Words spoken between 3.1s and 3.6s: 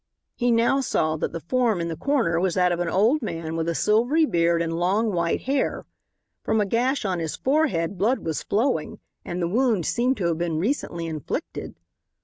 man